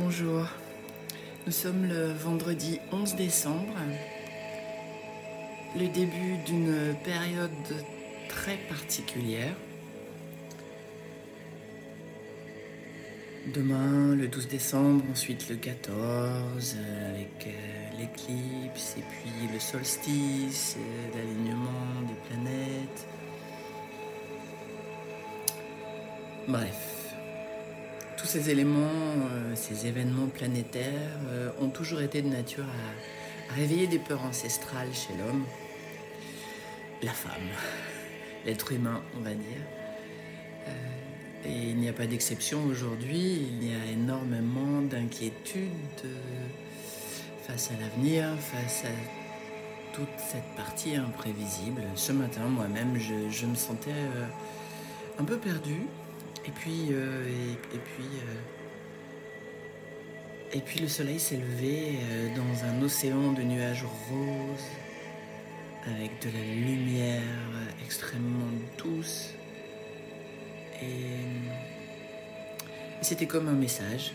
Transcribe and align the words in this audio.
Bonjour, 0.00 0.46
nous 1.44 1.52
sommes 1.52 1.84
le 1.84 2.12
vendredi 2.12 2.78
11 2.92 3.16
décembre, 3.16 3.74
le 5.74 5.88
début 5.88 6.36
d'une 6.46 6.94
période 7.02 7.50
très 8.28 8.56
particulière. 8.68 9.54
Demain, 13.52 14.14
le 14.14 14.28
12 14.28 14.46
décembre, 14.46 15.04
ensuite 15.10 15.48
le 15.48 15.56
14, 15.56 16.76
avec 17.10 17.48
euh, 17.48 17.98
l'éclipse, 17.98 18.94
et 18.98 19.02
puis 19.02 19.52
le 19.52 19.58
solstice, 19.58 20.76
euh, 20.78 21.18
l'alignement 21.18 22.02
des 22.06 22.28
planètes. 22.28 23.06
Bref, 26.46 26.97
tous 28.18 28.26
ces 28.26 28.50
éléments, 28.50 29.14
euh, 29.32 29.54
ces 29.54 29.86
événements 29.86 30.26
planétaires 30.26 31.18
ont 31.60 31.70
toujours 31.70 32.00
été 32.02 32.20
de 32.20 32.28
nature 32.28 32.64
à, 32.64 33.54
réveiller 33.54 33.86
des 33.86 33.98
peurs 33.98 34.22
ancestrales 34.24 34.92
chez 34.92 35.14
l'homme, 35.16 35.44
la 37.02 37.12
femme, 37.12 37.48
l'être 38.44 38.72
humain, 38.72 39.00
on 39.16 39.20
va 39.20 39.32
dire. 39.32 39.62
Et 41.44 41.70
il 41.70 41.76
n'y 41.76 41.88
a 41.88 41.92
pas 41.92 42.06
d'exception 42.06 42.64
aujourd'hui, 42.64 43.48
il 43.52 43.68
y 43.68 43.72
a 43.72 43.92
énormément 43.92 44.82
d'inquiétudes 44.82 45.70
euh, 46.04 46.08
face 47.46 47.70
à 47.70 47.80
l'avenir, 47.80 48.26
face 48.38 48.84
à 48.84 49.94
toute 49.94 50.08
cette 50.18 50.56
partie 50.56 50.96
imprévisible. 50.96 51.82
Ce 51.94 52.12
matin, 52.12 52.42
moi-même, 52.48 52.98
je, 52.98 53.46
me 53.46 53.54
sentais 53.54 53.90
euh, 53.90 54.26
un 55.18 55.24
peu 55.24 55.38
perdu. 55.38 55.86
Et 56.48 56.50
puis, 56.50 56.88
euh, 56.92 57.26
et, 57.74 57.78
puis, 57.78 58.08
et 60.54 60.60
puis 60.60 60.80
le 60.80 60.88
soleil 60.88 61.20
s'est 61.20 61.36
levé 61.36 61.98
dans 62.34 62.64
un 62.64 62.80
océan 62.80 63.32
de 63.32 63.42
nuages 63.42 63.84
roses, 63.84 64.70
avec 65.84 66.22
de 66.22 66.30
la 66.30 66.42
lumière 66.42 67.20
extrêmement 67.84 68.50
douce. 68.78 69.34
Et 70.80 71.20
c'était 73.02 73.26
comme 73.26 73.48
un 73.48 73.52
message 73.52 74.14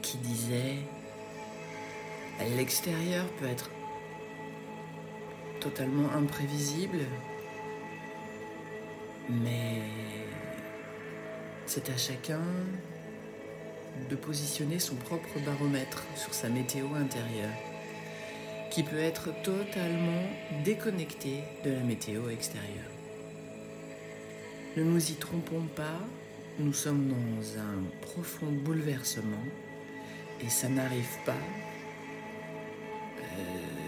qui 0.00 0.16
disait 0.16 0.76
l'extérieur 2.56 3.26
peut 3.38 3.48
être 3.48 3.68
totalement 5.60 6.10
imprévisible, 6.12 7.00
mais 9.28 9.82
c'est 11.66 11.88
à 11.90 11.96
chacun 11.96 12.42
de 14.10 14.16
positionner 14.16 14.78
son 14.78 14.96
propre 14.96 15.38
baromètre 15.44 16.04
sur 16.16 16.34
sa 16.34 16.48
météo 16.48 16.86
intérieure, 16.94 17.56
qui 18.70 18.82
peut 18.82 18.98
être 18.98 19.30
totalement 19.42 20.22
déconnecté 20.64 21.42
de 21.64 21.70
la 21.70 21.80
météo 21.80 22.28
extérieure. 22.28 22.90
Ne 24.76 24.82
nous 24.82 25.10
y 25.10 25.14
trompons 25.14 25.66
pas, 25.76 26.00
nous 26.58 26.72
sommes 26.72 27.08
dans 27.08 27.58
un 27.58 27.82
profond 28.02 28.50
bouleversement 28.50 29.44
et 30.40 30.48
ça 30.48 30.68
n'arrive 30.68 31.18
pas 31.24 31.32
euh, 33.22 33.83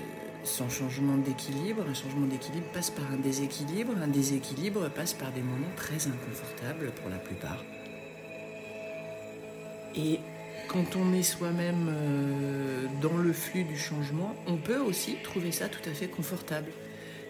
sans 0.47 0.69
changement 0.69 1.16
d'équilibre. 1.16 1.84
Un 1.89 1.94
changement 1.94 2.27
d'équilibre 2.27 2.66
passe 2.72 2.91
par 2.91 3.05
un 3.12 3.16
déséquilibre, 3.16 3.92
un 4.00 4.08
déséquilibre 4.08 4.88
passe 4.88 5.12
par 5.12 5.33
des 5.33 5.42
moments 5.42 5.75
très 5.77 6.06
inconfortables 6.06 6.92
pour 6.92 7.11
la 7.11 7.19
plupart. 7.19 7.64
Et 9.94 10.20
quand 10.69 10.97
on 10.97 11.12
est 11.12 11.22
soi-même 11.22 11.88
euh, 11.91 12.86
dans 13.00 13.16
le 13.16 13.33
flux 13.33 13.64
du 13.64 13.77
changement, 13.77 14.34
on 14.47 14.56
peut 14.56 14.78
aussi 14.78 15.16
trouver 15.22 15.53
ça 15.53 15.69
tout 15.69 15.88
à 15.88 15.92
fait 15.92 16.08
confortable. 16.08 16.70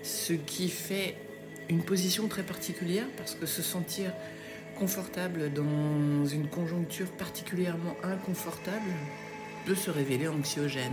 Ce 0.03 0.33
qui 0.33 0.69
fait 0.69 1.17
une 1.69 1.83
position 1.83 2.29
très 2.29 2.43
particulière 2.43 3.07
parce 3.17 3.35
que 3.35 3.47
se 3.47 3.63
sentir 3.63 4.13
confortable 4.79 5.53
dans 5.53 6.27
une 6.27 6.49
conjoncture 6.49 7.11
particulièrement 7.13 7.97
inconfortable 8.03 8.93
peut 9.65 9.75
se 9.75 9.91
révéler 9.91 10.29
anxiogène. 10.29 10.93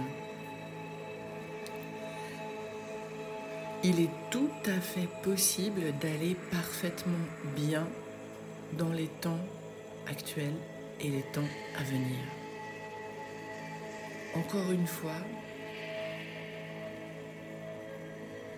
Il 3.83 3.99
est 3.99 4.09
tout 4.31 4.49
à 4.65 4.79
fait 4.79 5.09
possible 5.23 5.81
d'aller 5.99 6.35
parfaitement 6.51 7.25
bien 7.55 7.87
dans 8.77 8.91
les 8.91 9.07
temps 9.21 9.45
actuels 10.07 10.55
et 11.01 11.09
les 11.09 11.23
temps 11.33 11.49
à 11.77 11.83
venir. 11.83 12.19
Encore 14.35 14.71
une 14.71 14.87
fois, 14.87 15.19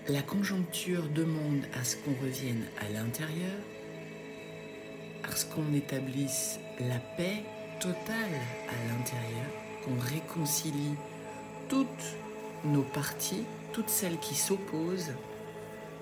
La 0.07 0.21
conjoncture 0.21 1.01
demande 1.15 1.63
à 1.73 1.83
ce 1.83 1.95
qu'on 1.95 2.13
revienne 2.23 2.63
à 2.79 2.87
l'intérieur, 2.93 3.57
à 5.23 5.35
ce 5.35 5.47
qu'on 5.47 5.73
établisse 5.73 6.59
la 6.79 6.99
paix 7.17 7.41
totale 7.79 8.37
à 8.69 8.93
l'intérieur, 8.93 9.49
qu'on 9.83 9.97
réconcilie 9.97 10.93
toutes 11.69 12.15
nos 12.63 12.83
parties, 12.83 13.45
toutes 13.73 13.89
celles 13.89 14.19
qui 14.19 14.35
s'opposent, 14.35 15.13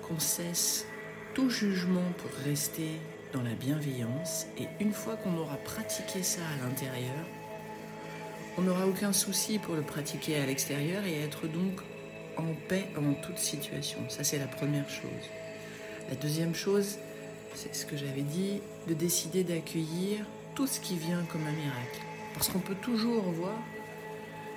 qu'on 0.06 0.18
cesse 0.18 0.86
tout 1.34 1.50
jugement 1.50 2.12
pour 2.18 2.30
rester 2.44 3.00
dans 3.32 3.42
la 3.42 3.54
bienveillance. 3.54 4.46
Et 4.58 4.68
une 4.80 4.92
fois 4.92 5.16
qu'on 5.16 5.36
aura 5.36 5.56
pratiqué 5.56 6.22
ça 6.22 6.40
à 6.42 6.66
l'intérieur, 6.68 7.26
on 8.56 8.62
n'aura 8.62 8.86
aucun 8.86 9.12
souci 9.12 9.58
pour 9.58 9.74
le 9.74 9.82
pratiquer 9.82 10.36
à 10.36 10.46
l'extérieur 10.46 11.04
et 11.04 11.20
être 11.20 11.48
donc 11.48 11.80
en 12.36 12.54
paix 12.68 12.86
en 12.96 13.14
toute 13.14 13.38
situation. 13.38 13.98
Ça, 14.08 14.22
c'est 14.22 14.38
la 14.38 14.46
première 14.46 14.88
chose. 14.88 15.30
La 16.08 16.16
deuxième 16.16 16.54
chose, 16.54 16.98
c'est 17.54 17.74
ce 17.74 17.86
que 17.86 17.96
j'avais 17.96 18.22
dit, 18.22 18.60
de 18.86 18.94
décider 18.94 19.42
d'accueillir 19.42 20.24
tout 20.54 20.66
ce 20.66 20.78
qui 20.80 20.96
vient 20.96 21.24
comme 21.30 21.46
un 21.46 21.52
miracle. 21.52 22.00
Parce 22.34 22.48
qu'on 22.48 22.60
peut 22.60 22.76
toujours 22.76 23.22
voir 23.22 23.56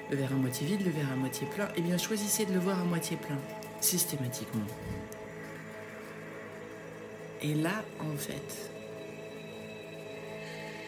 le 0.10 0.18
verre 0.18 0.32
à 0.32 0.36
moitié 0.36 0.68
vide, 0.68 0.86
le 0.86 0.92
verre 0.92 1.12
à 1.12 1.16
moitié 1.16 1.48
plein. 1.48 1.68
Eh 1.76 1.82
bien, 1.82 1.98
choisissez 1.98 2.46
de 2.46 2.54
le 2.54 2.60
voir 2.60 2.80
à 2.80 2.84
moitié 2.84 3.18
plein, 3.18 3.38
systématiquement. 3.82 4.66
Et 7.42 7.54
là, 7.54 7.84
en 8.00 8.16
fait, 8.16 8.72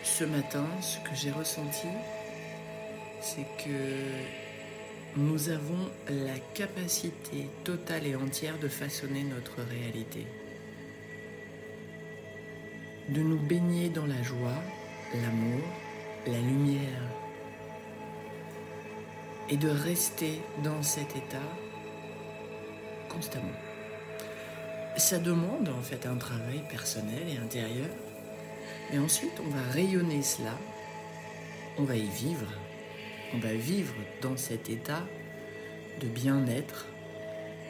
ce 0.04 0.24
matin, 0.24 0.66
ce 0.82 0.98
que 1.00 1.16
j'ai 1.16 1.32
ressenti, 1.32 1.88
c'est 3.22 3.46
que 3.64 5.18
nous 5.18 5.50
avons 5.50 5.90
la 6.08 6.40
capacité 6.54 7.50
totale 7.64 8.08
et 8.08 8.16
entière 8.16 8.58
de 8.60 8.68
façonner 8.68 9.24
notre 9.24 9.58
réalité, 9.70 10.26
de 13.10 13.22
nous 13.22 13.40
baigner 13.40 13.90
dans 13.90 14.06
la 14.06 14.22
joie, 14.24 14.62
l'amour, 15.14 15.62
la 16.26 16.40
lumière, 16.40 17.19
et 19.50 19.58
de 19.58 19.70
rester 19.70 20.42
dans 20.64 20.82
cet 20.84 21.16
état 21.16 21.38
constamment. 23.10 23.48
Ça 24.98 25.18
demande 25.18 25.70
en 25.70 25.82
fait 25.82 26.06
un 26.06 26.18
travail 26.18 26.64
personnel 26.70 27.24
et 27.28 27.38
intérieur, 27.38 27.90
mais 28.92 29.00
ensuite 29.00 29.40
on 29.46 29.50
va 29.50 29.62
rayonner 29.72 30.22
cela, 30.22 30.54
on 31.78 31.84
va 31.84 31.96
y 31.96 32.08
vivre 32.08 32.48
on 33.34 33.38
va 33.38 33.54
vivre 33.54 33.94
dans 34.22 34.38
cet 34.38 34.70
état 34.70 35.06
de 36.02 36.08
bien-être, 36.08 36.88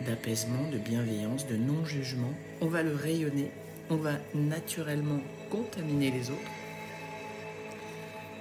d'apaisement, 0.06 0.70
de 0.72 0.78
bienveillance, 0.78 1.48
de 1.48 1.58
non-jugement. 1.58 2.34
On 2.62 2.68
va 2.68 2.82
le 2.82 2.96
rayonner, 2.96 3.52
on 3.90 3.98
va 3.98 4.14
naturellement 4.34 5.20
contaminer 5.50 6.12
les 6.12 6.30
autres 6.30 6.40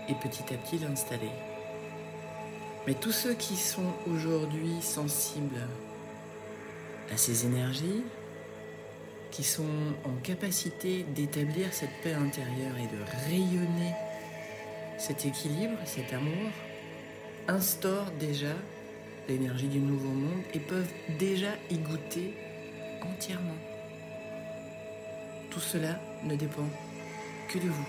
et 0.08 0.14
petit 0.14 0.54
à 0.54 0.56
petit 0.58 0.78
l'installer. 0.78 1.30
Mais 2.88 2.94
tous 2.94 3.12
ceux 3.12 3.34
qui 3.34 3.54
sont 3.54 3.92
aujourd'hui 4.10 4.80
sensibles 4.80 5.60
à 7.12 7.18
ces 7.18 7.44
énergies, 7.44 8.02
qui 9.30 9.44
sont 9.44 9.92
en 10.06 10.14
capacité 10.22 11.02
d'établir 11.14 11.66
cette 11.74 11.92
paix 12.02 12.14
intérieure 12.14 12.78
et 12.78 12.86
de 12.86 13.02
rayonner 13.28 13.92
cet 14.96 15.26
équilibre, 15.26 15.76
cet 15.84 16.14
amour, 16.14 16.50
instaurent 17.46 18.10
déjà 18.18 18.54
l'énergie 19.28 19.68
du 19.68 19.80
nouveau 19.80 20.08
monde 20.08 20.42
et 20.54 20.58
peuvent 20.58 20.94
déjà 21.18 21.50
y 21.68 21.76
goûter 21.76 22.38
entièrement. 23.02 23.58
Tout 25.50 25.60
cela 25.60 26.00
ne 26.24 26.36
dépend 26.36 26.70
que 27.50 27.58
de 27.58 27.68
vous. 27.68 27.88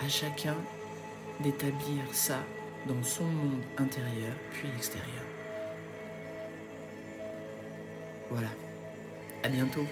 À 0.00 0.08
chacun 0.08 0.54
d'établir 1.40 2.02
ça 2.12 2.38
dans 2.86 3.02
son 3.02 3.24
monde 3.24 3.62
intérieur 3.78 4.34
puis 4.52 4.68
extérieur. 4.76 5.24
Voilà. 8.30 8.48
À 9.42 9.48
bientôt. 9.48 9.86